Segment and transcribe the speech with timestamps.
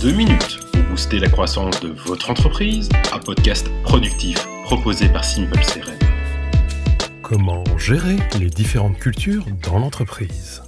[0.00, 5.58] 2 minutes pour booster la croissance de votre entreprise, un podcast productif proposé par Simple
[5.58, 5.98] CRM.
[7.22, 10.62] Comment gérer les différentes cultures dans l'entreprise?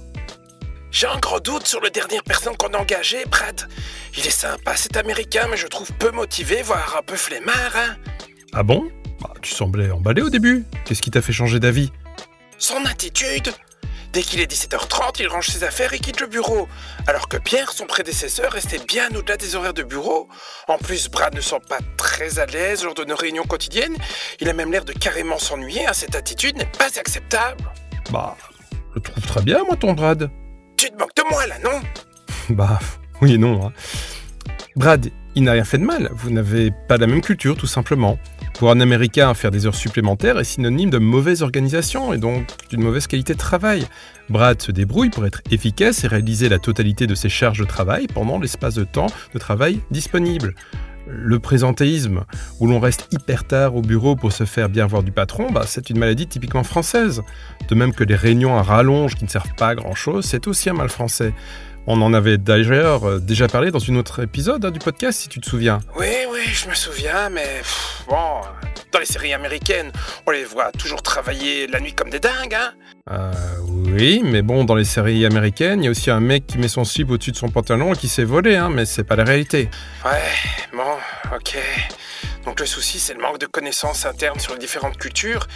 [0.91, 3.69] J'ai un gros doute sur le dernière personne qu'on a engagée, Brad.
[4.17, 7.95] Il est sympa, cet américain, mais je trouve peu motivé, voire un peu flemmard, hein.
[8.53, 8.89] Ah bon?
[9.21, 10.65] Bah, Tu semblais emballé au début.
[10.83, 11.91] Qu'est-ce qui t'a fait changer d'avis?
[12.57, 13.49] Son attitude
[14.13, 16.67] Dès qu'il est 17h30, il range ses affaires et quitte le bureau.
[17.07, 20.27] Alors que Pierre, son prédécesseur, restait bien au-delà des horaires de bureau.
[20.67, 23.95] En plus, Brad ne sent pas très à l'aise lors de nos réunions quotidiennes.
[24.41, 25.85] Il a même l'air de carrément s'ennuyer.
[25.87, 25.93] hein.
[25.93, 27.63] Cette attitude n'est pas acceptable.
[28.11, 28.35] Bah,
[28.89, 30.29] je le trouve très bien, moi, ton Brad.
[30.75, 31.81] Tu te moques de moi là, non?
[32.49, 32.79] Bah,
[33.21, 33.67] oui et non.
[33.67, 33.71] hein.
[34.75, 36.09] Brad, il n'a rien fait de mal.
[36.13, 38.17] Vous n'avez pas la même culture, tout simplement.
[38.53, 42.83] Pour un Américain, faire des heures supplémentaires est synonyme de mauvaise organisation et donc d'une
[42.83, 43.87] mauvaise qualité de travail.
[44.29, 48.07] Brad se débrouille pour être efficace et réaliser la totalité de ses charges de travail
[48.07, 50.53] pendant l'espace de temps de travail disponible.
[51.07, 52.23] Le présentéisme,
[52.59, 55.63] où l'on reste hyper tard au bureau pour se faire bien voir du patron, bah,
[55.65, 57.23] c'est une maladie typiquement française.
[57.67, 60.69] De même que les réunions à rallonge qui ne servent pas à grand-chose, c'est aussi
[60.69, 61.33] un mal français.
[61.87, 65.29] On en avait d'ailleurs euh, déjà parlé dans un autre épisode hein, du podcast, si
[65.29, 65.79] tu te souviens.
[65.97, 67.61] Oui, oui, je me souviens, mais
[68.07, 68.41] bon,
[68.91, 69.91] dans les séries américaines,
[70.27, 72.73] on les voit toujours travailler la nuit comme des dingues, hein
[73.09, 73.31] Euh,
[73.67, 76.67] oui, mais bon, dans les séries américaines, il y a aussi un mec qui met
[76.67, 79.23] son slip au-dessus de son pantalon et qui s'est volé, hein, mais c'est pas la
[79.23, 79.69] réalité.
[80.05, 80.21] Ouais,
[80.73, 80.97] bon,
[81.35, 81.57] ok.
[82.45, 85.47] Donc le souci, c'est le manque de connaissances internes sur les différentes cultures.